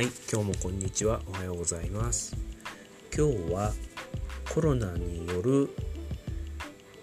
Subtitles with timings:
[0.00, 1.20] はい、今日もこんにちは。
[1.28, 2.34] おはようございます。
[3.14, 3.74] 今日は
[4.54, 5.68] コロナによる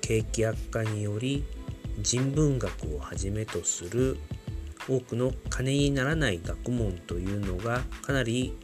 [0.00, 1.42] 景気悪化により
[1.98, 4.16] 人文学をはじめとする
[4.88, 8.56] 多くの金にならない学問というのがかなり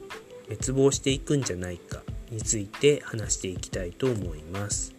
[0.45, 4.95] 滅亡していくんじゃないかについて話していきたいと思います。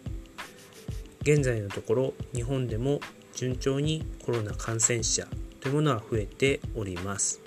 [1.22, 3.00] 現在のところ日本でも
[3.34, 5.26] 順調にコロナ感染者
[5.60, 7.41] というものは増えております。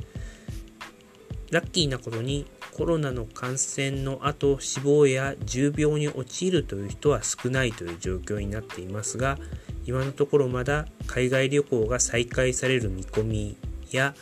[1.56, 9.38] ラッキーなことにコロナの感染の後死亡や重病に陥るという人は少ないという状況になっていますが
[9.86, 13.58] 今のところまだ海外旅行が再開される見込み
[13.90, 14.16] や、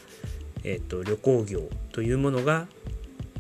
[0.64, 2.68] えーと、旅行業というものが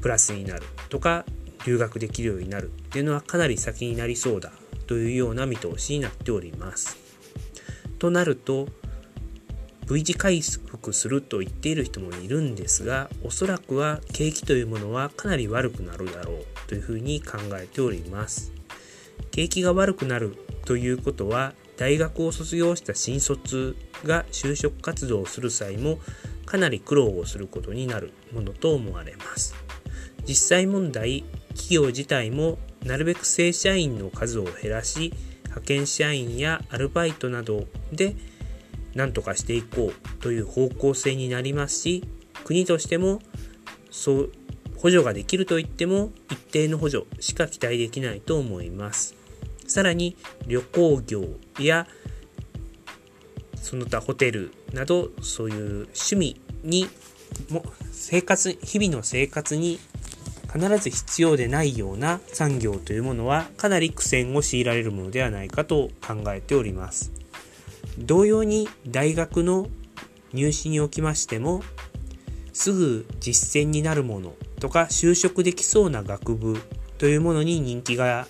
[0.01, 1.23] プラスになるとか
[1.67, 4.53] 留学できるようになるっていうのはかなり先になりそうだ
[4.87, 6.97] というような見通しになっております。
[7.99, 8.69] となると
[9.85, 18.53] V 字回復すると言っている人もいるんですがおそらくは景気というものはかなり悪くなるだろうというふうに考えております。
[19.31, 25.99] 景気が悪くなるということは大学を卒業した新卒が就職活動をする際も
[26.45, 29.55] かなり苦労をすることになるものと思われます。
[30.25, 38.15] 実際問題企業自体もなるべく正社員の数を減らし派遣社員やアルバイトなどで
[38.95, 42.03] 何とかしていこうという方向性になりますし
[42.43, 43.19] 国としても
[43.91, 44.31] そう
[44.77, 49.15] 補助ができるといっても一定の補助しか期待できないと思います。
[49.65, 51.23] さらに旅行業
[51.57, 51.87] や
[53.55, 56.89] その他ホテルなどそういう趣味に
[57.49, 59.79] も生活日々の生活に
[60.53, 67.22] 必ず必要でないような産業というものはかなり苦戦を強いられるものではないかと考えております。
[67.97, 69.67] 同様に大学の
[70.33, 71.63] 入試におきましても
[72.53, 76.57] すぐ実践になるものとか就職できそうな学部
[76.97, 78.27] というものに人気が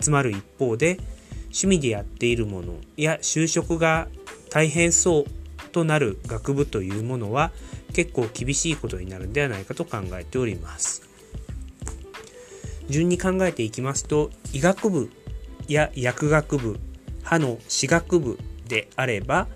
[0.00, 0.98] 集まる一方で
[1.44, 4.08] 趣味でやっているものや就職が
[4.50, 7.52] 大変そうとなる学部というものは
[7.92, 11.02] 結構厳しいことになるんではないかと考えております。
[12.88, 15.10] 順に考えていきますと医学部
[15.68, 16.78] や薬学部
[17.22, 19.48] 歯の歯学部であれば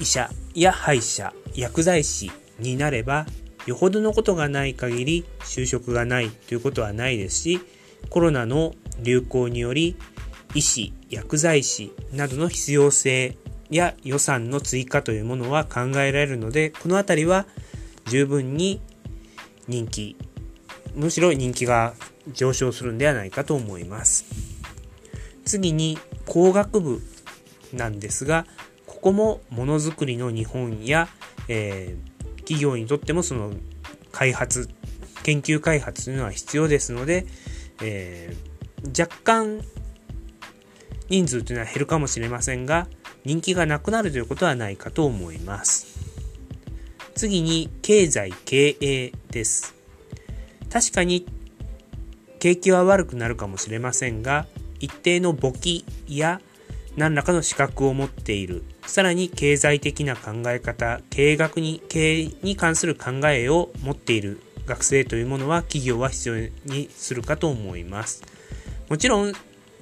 [0.00, 3.26] 医者や歯医者薬剤師になれば
[3.66, 7.60] よほどのことがない限り就職がないということはないですし
[8.10, 9.96] コロナの流行により
[10.54, 13.36] 医師薬剤師などの必要性
[13.70, 17.46] や予算の追加というものは考えられるのでこの辺りは
[18.06, 18.80] 十分に
[19.66, 20.16] 人気
[20.94, 21.94] むしろ人気が
[22.32, 24.24] 上昇するんではないかと思います。
[25.44, 25.98] 次に
[26.28, 27.02] 工学部
[27.72, 28.46] なんですが
[28.86, 31.08] ここもものづくりの日本や、
[31.48, 33.52] えー、企業にとってもその
[34.12, 34.68] 開発
[35.22, 37.26] 研究開発というのは必要ですので、
[37.82, 39.62] えー、若干
[41.08, 42.86] 人数というのは減るかもしれませんが
[43.24, 45.98] 人気がなくなるということはないかと思います。
[47.14, 49.74] 次に経済経営です。
[50.70, 51.26] 確かに
[52.38, 54.46] 景気は悪くなるかもしれませんが
[54.80, 56.40] 一定の簿記や
[56.96, 58.64] 何らかの資格を持っている。
[58.86, 64.40] さらに経済的な考え方経営学に経営に関する考えを持っている。
[64.66, 68.22] 学生というものは企業は必要にするかと思います。
[68.88, 69.32] もちろん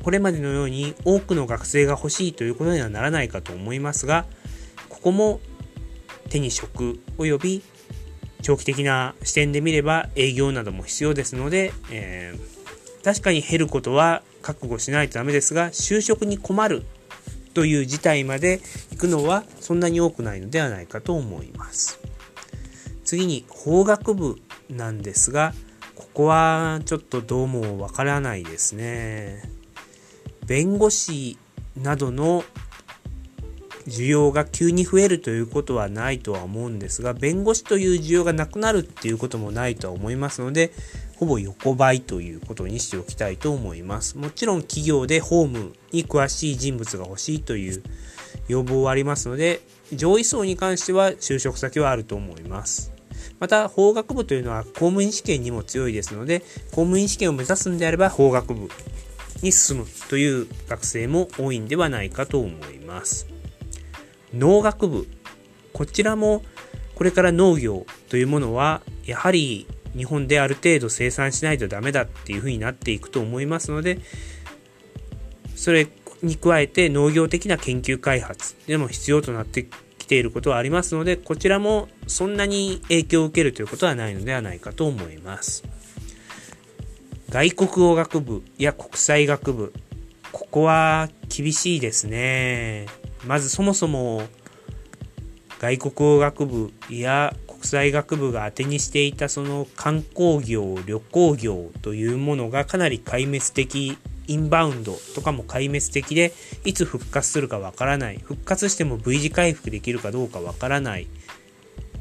[0.02, 4.26] これまでのように多くの学生が欲しいということにはならないかと思いますが
[4.88, 5.40] ここも
[6.28, 7.62] 手に職及び
[8.42, 12.65] 長期的な視点で見れば営業なども必要ですので、えー、
[13.06, 16.84] 確かに減ることは覚悟しないとダメですが就職に困る
[17.54, 22.00] という事態まで行くのはそんなに多くないのではないかと思います。
[23.04, 25.54] 次に法学部なんですが
[25.94, 29.40] ここはちょっとどうもわからないですね。
[30.44, 31.38] 弁護士
[31.76, 32.42] などの
[33.86, 40.72] 需要が急に増えるということはないとは思うんですが弁護士という需要がなくなるっていうこともないとは思いますので
[41.16, 44.18] ほぼ横ばいということにしておきたいと思います。
[44.18, 47.82] もちろん企業で法務に詳しい人物が欲しいという
[48.48, 49.60] 要望はありますので
[49.92, 52.92] 上位層に関しては就職先はあると思います。
[53.38, 56.40] また法学部というのは公務員試験にも強いですので
[56.70, 58.68] 公務員試験を目指すんであれば法学部
[59.42, 63.26] に進むという学生も多いんではないかと思います。
[64.34, 65.06] 農学部。
[65.72, 66.42] こちらも
[66.94, 69.66] これから農業というものはやはり
[69.96, 73.98] 日本である程度生産しないとダメだっていうふうになっていくと思いますので
[75.54, 75.88] それ
[76.22, 79.68] に加えて農業的な研究開発でも必要となって
[80.06, 85.64] きていることはありますので、こちらもそんなに影響を受けるということはないのではないかと思います。
[87.28, 89.72] 外国語学部や国際学部、
[90.30, 92.86] ここは厳しいですね。
[93.26, 94.22] まずそもそも
[95.58, 97.34] 外国語学部や
[97.66, 103.98] 際学部が当てにしていたその観光業、旅行業というものがかなり壊滅的
[104.28, 106.32] インバウンドとかも壊滅的で、
[106.64, 108.18] いつ復活するかわからない。
[108.18, 111.06] 復活しても V 字回復できるかどうかわからない。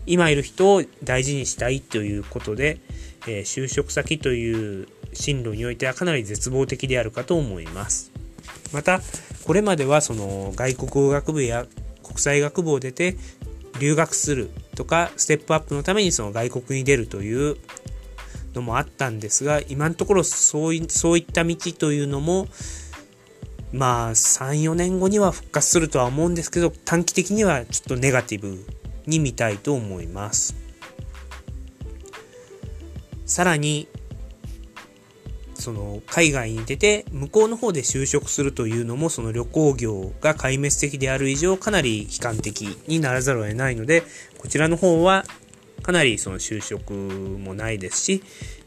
[0.07, 2.79] 今いる人を大事にしたいということで、
[3.27, 8.11] えー、就職先という進路においてはかなり絶望的であるかと思います。
[8.71, 9.01] また、
[9.45, 11.65] これまではその外国語学部や
[12.03, 13.15] 国際学部を出て
[13.79, 17.57] 留学するとか、ステップアップのためにその外国に出るという
[18.53, 22.47] のもあったんですが、今のところそういそういった道というのも、
[23.71, 28.65] まあ、3、4年後には復活するとは思うんですけど、短期的にはちょっとネガティブ
[29.05, 30.55] に見たいと思います。
[33.25, 33.87] さらに、
[35.65, 44.03] その海外に出て向こうの方で就職するというのもその旅行業が壊滅的である以上かなり悲観的にならざるを得ないので
[44.37, 45.25] こちらの方は
[45.81, 48.23] かなりその就職もないですし、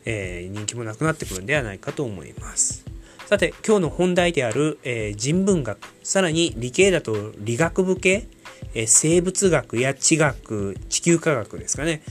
[0.07, 2.85] えー、人気もなくなってくるんではないかと思います。
[3.27, 8.27] さて、今日の本題である、えー、人文学、さらに理系だと理学部系、
[8.75, 12.03] えー、生物学や地学、地球科学ですかね。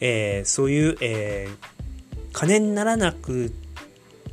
[0.00, 1.48] えー、そういう、え
[2.32, 3.52] 金にならなく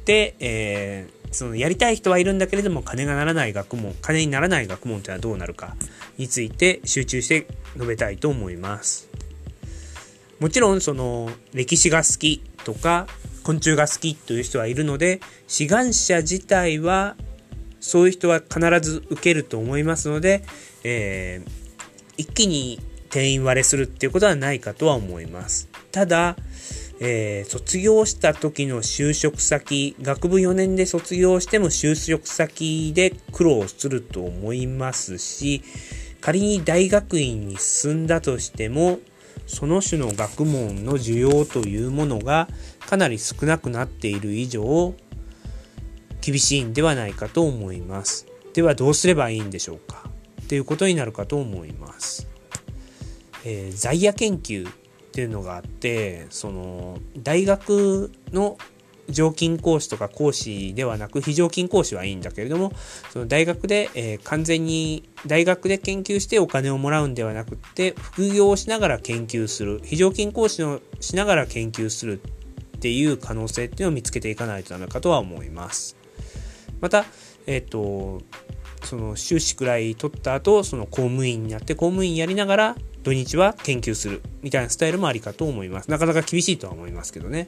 [0.08, 5.76] て、えそのやりたい人はいるんだけれども金がならない学問、金にならない学問というのはどうなるか
[6.18, 9.10] について集中して述べたいと思います。
[10.40, 13.08] もちろんその歴史が好きとか
[13.44, 17.16] 昆虫が好きという人はいるので志願者自体は
[17.80, 20.44] そういう人は必ず受けると思いますので、
[20.84, 21.52] えー、
[22.18, 22.80] 一気に
[23.10, 25.70] 定員割れするっていうことはないかとは思います。
[25.92, 26.36] ただ、
[27.00, 35.62] えー、卒業した時の就職先、学部4年で卒業しても就職先で苦労すると思いますし、
[36.22, 39.00] 仮に大学院に進んだとしても、
[39.46, 42.48] その種の学問の需要というものが
[42.80, 44.94] かなり少なくなっている以上
[46.22, 48.26] 厳しいんではないかと思います。
[48.54, 50.10] ではどうすればいいんでしょうか？
[50.50, 52.28] ということになるかと思います。
[53.46, 54.68] えー、在野研究
[55.18, 58.60] っていうのがあってその大学の
[59.10, 62.72] 常勤講師とか講師ではなく非常勤講師はいいんだけれども
[63.10, 75.98] その大学で、えー、完全に大学で研究してお金をもらうんではなくって副業をしながら研究する非常勤講師をしながら研究するっていう可能性っていうのを見つけていかないとダメかとは思います。
[76.80, 77.06] また、
[77.48, 78.22] えっ、ー、と
[78.84, 82.76] その修士くらい取った後その公務員になって公務員やりながら
[83.08, 85.90] 土日は研究するみたいなスタイルもありかと思います。
[85.90, 87.48] なかなか厳しいとは思いますけどね。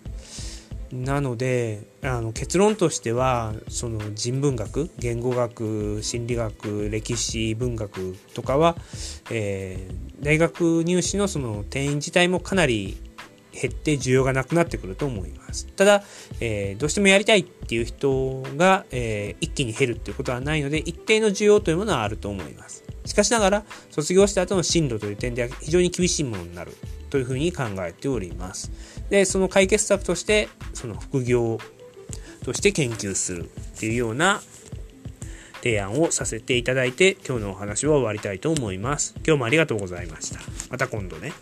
[0.94, 8.77] なのであの結論としてはその人文学言語学心理学歴史文学とかは、
[9.29, 12.97] えー、大学入試のその定員自体もかなり
[13.59, 15.67] 減って需要がなくなってくると思います。
[15.67, 16.03] ただ、
[16.39, 22.83] えー、どうしてもやりたいっていう人が、えー、一気に減るっていうことはないので一定の需要というものはあると思います。
[23.06, 26.75] しかしながら卒業した後の進路という点では非常に厳しいものになる
[27.10, 28.72] というふうに考えております。
[29.10, 31.57] で、その解決策として、その副業
[32.43, 34.41] として研究するっていうような
[35.55, 39.15] 提案をさせていただいて、今日のお話は終わりたいと思います。
[39.25, 40.39] 今日もありがとうございました。
[40.69, 41.34] また今度ね。